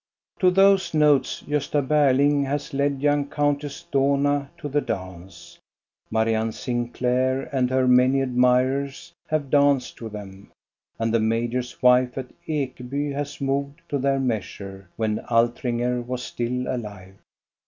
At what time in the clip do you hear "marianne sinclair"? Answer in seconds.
6.09-7.43